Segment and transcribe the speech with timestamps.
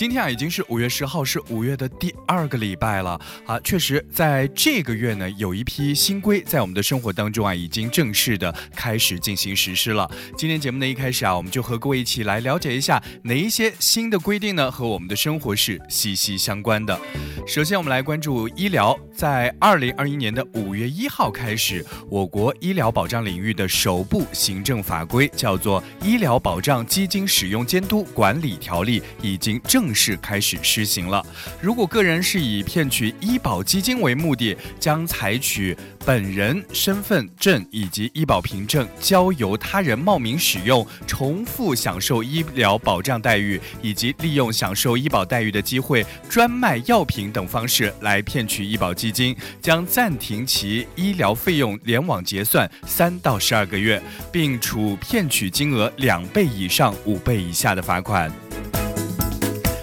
[0.00, 3.60] 今天啊，已经是五月十号，是五月的第二个礼拜了啊。
[3.60, 10.10] 确实，在这个月呢，有一批新规在我们的生活当中啊，已经正式的开始进行实施了。
[10.38, 16.98] 今天节目的一开始啊，我们就和各位一起来了解一下哪一些新的规定呢，和我们的生活是息息相关的。
[17.46, 29.94] 首先，我们来关注医疗，在二零二一年的五月一号开始，我国医疗保障领域的首部行政法规叫做《医疗保障基金使用监督管理条例》，已经正。
[29.94, 31.22] 式开始施行了。
[31.60, 58.32] 如果个人是以骗取医保基金为目的，将采取本人身份证以及医保凭证交由他人冒名使用，重复享受医疗保障待遇，以及利用享受医保待遇的机会专卖药品等方式来骗取医保基金，将暂停其医疗费用联网结算三到十二个月，并处骗取金额两倍以上五倍以下的罚款。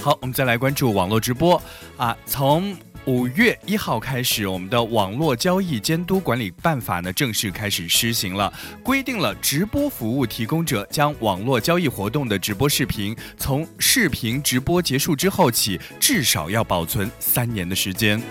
[0.00, 1.60] 好，我们再来关注网络直播
[1.96, 2.16] 啊。
[2.26, 18.22] 从五月一号开始，我们的网络交易监督管理办法呢正式开始施行了，规定了直播服务提供者将网络交易活动的直播视频，从视频直播结束之后起，至少要保存三年的时间。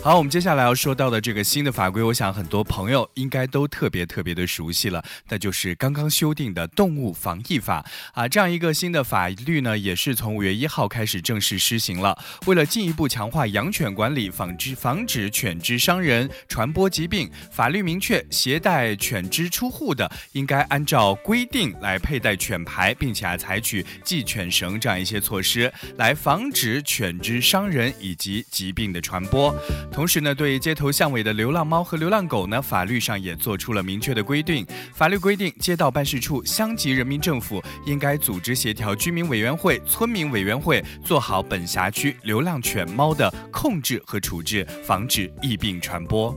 [0.00, 7.84] 好，我们接下来要说到的这个新的法规，我想很多朋友应该都特别特别的熟悉了，那就是刚刚修订的《动物防疫法》
[8.18, 12.16] 啊，这样一个新的法律呢，也是从五月一号开始正式施行了。
[12.46, 29.54] 为了进一步强化养犬管理，防止防止犬只伤人、传播疾病，法律明确，携带犬只出户的应该按照规定来佩戴犬牌，并且啊采取系犬绳这样一些措施，来防止犬只伤人以及疾病的传播。
[29.90, 34.64] 同时呢，对街头巷尾的流浪猫和流浪狗呢，法律上也做出了明确的规定。
[34.94, 46.32] 法律规定，街道办事处、乡级人民政府应该组织协调居民委员会、村民委员会，做好本辖区流浪犬猫的控制和处置，防止疫病传播。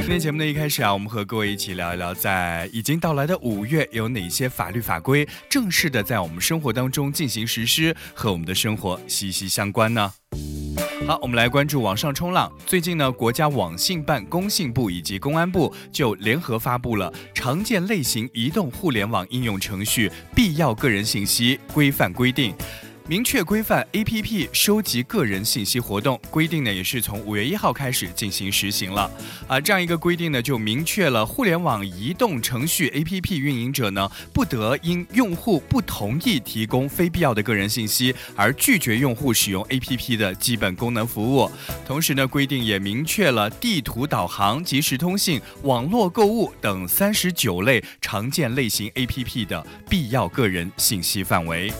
[0.00, 10.14] 今天节目的一开始啊，我们和各位一起聊一聊，在已经到来的五月，有哪些法律法规正式的在我们生活当中进行实施，和我们的生活息息相关呢？
[11.10, 12.48] 好，我们来关注网上冲浪。
[12.64, 22.54] 最近呢，国家网信办、工信部以及公安部就联合发布了常见类型移动互联网应用程序必要个人信息规范规定。
[23.10, 29.10] 明确规范 A P P 收集个人信息活动规定呢，也是从五月一号开始进行实行了。
[29.48, 41.50] 啊，这样一个规定呢，就明确了互联网移动程序 A P P 运营者呢，不得因用户不同意提供非必要的个人信息而拒绝用户使用 A P P 的基本功能服务。
[41.84, 51.72] 同时呢，规定也明确了地图导航、即时通信、网络购物等三十九类常见类型 A P P 的必要个人信息范围。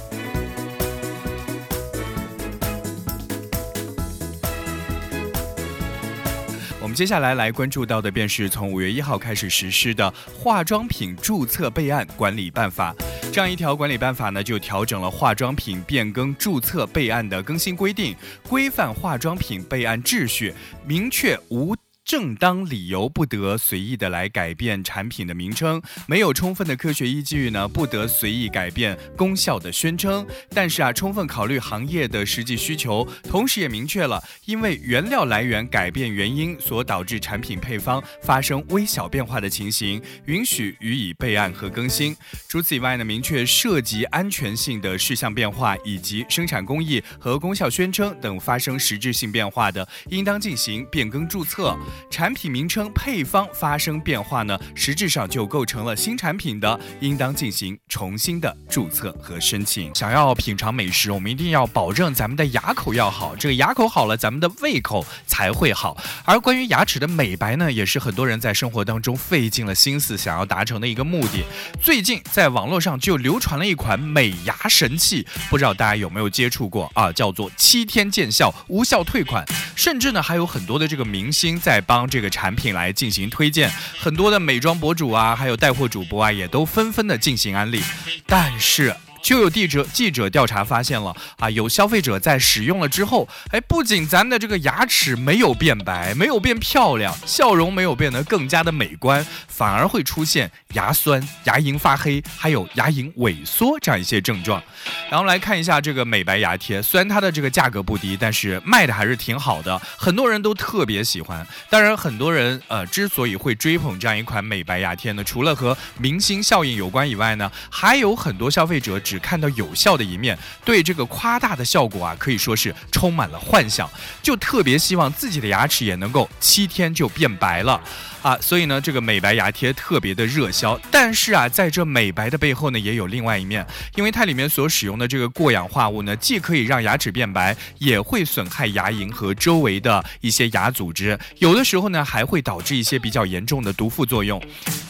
[7.00, 12.94] 接下来来关注到的便是从五月一号开始实施的《化妆品注册备案管理办法》。
[13.32, 18.14] 这样一条管理办法呢，就调整了化妆品变更注册备案的更新规定，
[18.46, 20.52] 规范化妆品备案秩序，
[20.84, 21.74] 明确无。
[22.10, 30.26] 正当理由不得随意的来改变产品的名称，没有充分的科学依据呢，不得随意改变功效的宣称。
[30.52, 42.16] 但是啊，充分考虑行业的实际需求，同时也明确了因为原料来源改变原因所导致产品配方发生微小变化的情形，允许予以备案和更新。
[42.48, 51.78] 除此以外呢，明确涉及安全性的事项变化以及生产工艺和功效宣称等发生实质性变化的，应当进行变更注册。
[52.08, 59.94] 产品名称、配方发生变化呢，实质上就构成了新产品的，应当进行重新的注册和申请。
[59.94, 65.96] 想要品尝美食，我们一定要保证咱们的牙口要好，这个牙口好了，咱们的胃口才会好。
[66.24, 71.44] 而关于牙齿的美白呢，也是很多人在生活当中费尽了心思想要达成的一个目的。
[71.80, 77.12] 最近在网络上就流传了一款美牙神器，不知道大家有没有接触过啊？
[77.12, 79.44] 叫做七天见效，无效退款，
[79.74, 81.80] 甚至呢还有很多的这个明星在。
[81.90, 83.68] 帮这个产品来进行推荐，
[83.98, 87.82] 很多的美妆博主啊，还有带货主播啊，也都纷纷的进行安利，
[88.26, 88.94] 但是。
[89.22, 104.62] 就有记者记者调查发现了啊，有消费者在使用了之后，哎，不仅咱的这个牙齿没有变白，没有变漂亮，笑容没有变得更加的美观，反而会出现牙酸、牙龈发黑，还有牙龈萎缩这样一些症状。
[105.10, 111.46] 然后来看一下这个美白牙贴，虽然它的这个价格不低，但是卖的还是挺好的，很多人都特别喜欢。
[111.68, 118.98] 当然，很多人呃之所以会追捧这样一款美白牙贴呢，除了和明星效应有关以外呢，还有很多消费者。
[119.10, 123.90] 只看到有效的一面，对这个夸大的效果啊，可以说是充满了幻想，
[124.22, 127.80] 就特别希望自己的牙齿也能够七天就变白了。
[128.22, 130.78] 啊，所以呢，这个美白牙贴特别的热销。
[130.90, 144.42] 但是啊，在这美白的背后呢，也有另外一面，因为它里面所使用的这个过氧化物呢，既可以让牙齿变白，也会损害牙龈和周围的一些牙组织，有的时候呢，还会导致一些比较严重的毒副作用。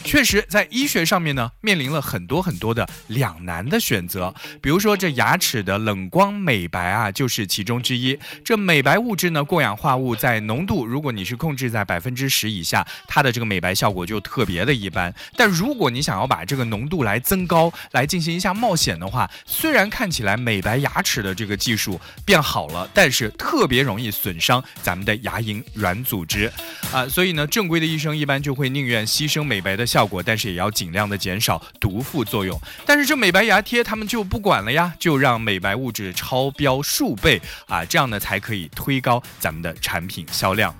[0.03, 4.33] 确实，在医学上面呢，面临了很多很多的两难的选择。
[4.61, 8.17] 比如说，这牙齿的冷光美白啊，就是其中之一。
[8.43, 26.51] 这美白物质呢，过氧化物在浓度，如果你是控制在百分之十以下，它它的这个美白效果就特别的一般，但如果你想要把这个浓度来增高，来进行一下冒险的话，虽然看起来美白牙齿的这个技术变好了，但是特别容易损伤咱们的牙龈软组织
[26.91, 32.59] 啊，所以呢，正规的医生一般就会宁愿牺牲美白的效果，但是也要尽量的减少毒副作用。
[32.87, 40.73] 但是这美白牙贴他们就不管了呀，就让美白物质超标数倍啊，这样呢才可以推高咱们的产品销量。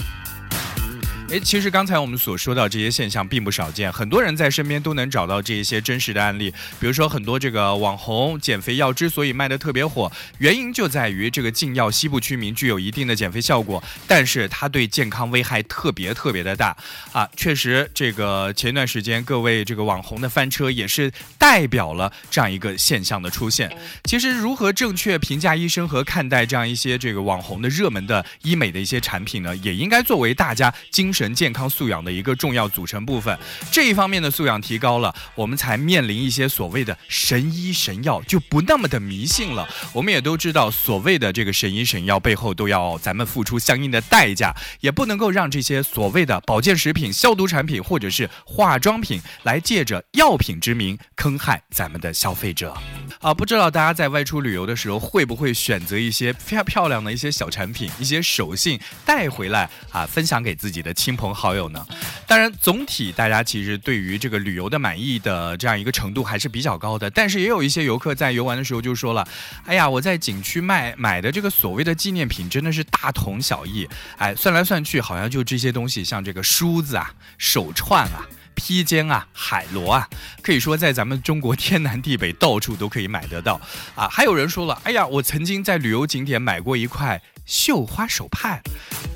[1.31, 6.54] 诶，其实刚才我们所说到这些现象并不少见，很多人在身边都能找到这一些真实的案例。
[6.78, 16.75] 比如说，很多这个网红减肥药之所以卖的特别火，原因就在于这个禁药西部曲明具有一定的减肥效果，但是它对健康危害特别特别的大
[17.13, 17.25] 啊！
[17.38, 23.72] 确实，这个前段时间各位这个网红的翻车也是代表了这样一个现象的出现。
[24.04, 29.56] 其实，如何正确评价医生和看待这样一些这个网红的热门的医美的一些产品呢？
[29.56, 31.21] 也应该作为大家精神。
[31.22, 33.38] 人健康素养的一个重要组成部分，
[33.72, 39.68] 这一方面的素养提高了，我们才面临一些所谓的神医神药就不那么的迷信了。
[39.94, 52.76] 我们也都知道，所谓的这个神医神药背后都要咱们付出相应的代价，也不能够让这些所谓的保健食品、消毒产品或者是化妆品来借着药品之名坑害咱们的消费者。
[53.20, 61.11] 啊，不知道大家在外出旅游的时候会不会选择一些非常漂亮的一些小产品、一些手信带回来啊，分享给自己的亲。
[61.12, 61.86] 亲朋好友呢？
[62.25, 67.10] 当然，总体大家其实对于这个旅游的满意的这样一个程度还是比较高的。
[67.10, 69.28] 但是也有一些游客在游玩的时候就说了
[69.68, 73.86] ：“哎呀，我在景区卖买的这个所谓的纪念品真的是大同小异。
[74.18, 78.24] 哎，算来算去好像就这些东西，像这个梳子啊、手串啊、
[78.56, 80.08] 披肩啊、海螺啊，
[80.42, 83.60] 可以说在咱们中国天南地北到处都可以买得到
[83.96, 84.08] 啊。
[84.08, 88.62] 还有人说了：哎呀，我曾经在旅游景点买过一块绣花手帕。”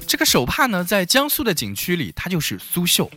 [0.07, 3.10] 这个手帕呢，在江苏的景区里，它就是苏绣；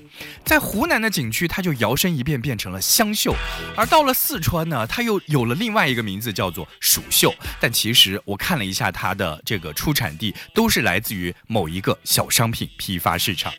[0.45, 3.33] 在湖南的景区，它就摇身一变变成了湘绣；
[3.77, 7.35] 而到了四川呢，它又有了另外一个名字，叫做蜀绣。
[7.61, 13.53] 但其实我看了一下它的这个出产地，都是来自于某一个小商品批发市场。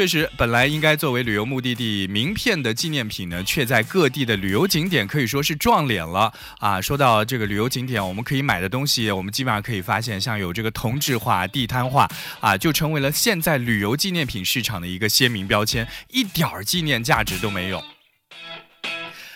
[0.00, 6.80] 确实，本来应该作为旅游目的地名片的纪念品呢，却在各地的旅游景点可以说是撞脸了啊！
[6.80, 12.08] 说到这个旅游景点，我们可以买的东西，我们基本上可以发现，像有这个同质化、地摊化
[12.40, 17.84] 啊，就成为了现在旅游纪念品市场的一个鲜明标签，一点儿纪念价值都没有。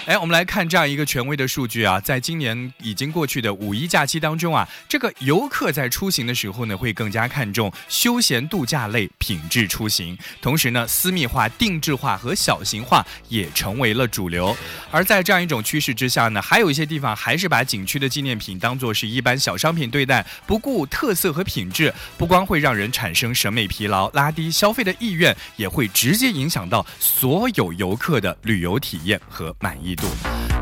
[0.06, 14.54] 哎，我们来看这样一个权威的数据啊，在今年已经过去的五一假期当中啊，这个游客在出行的时候呢，会更加看重休闲度假类品质出行，同时呢，私密化、定制化和小型化也成为了主流。
[14.90, 29.93] 而在这样一种趋势之下呢，还有一些地方还是把景区的纪念品当做是一般小商品对待，不顾特色和品质，不光会让人产生审美疲劳，拉低消费的意愿，也会直接影响到所有游客的旅游体验和满意。
[29.94, 30.06] 度。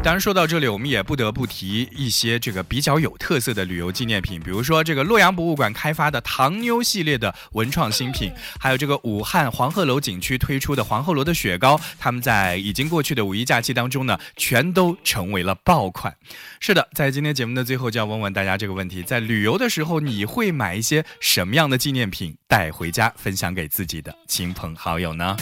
[0.02, 16.16] 当然，说到这里，我们也不得不提一些这个比较有特色的旅游纪念品，比如说这个洛阳博物馆开发的唐妞系列的文创新品，还有这个武汉黄鹤楼景区推出的黄鹤楼的雪糕，他们在已经过去的五一假期当中呢，全都成为了爆款。
[16.58, 25.36] 是的，在今天节目的最后，就要问问大家这个问题：在旅游的时候，你会买一些什么样的纪念品带回家，分享给自己的亲朋好友呢？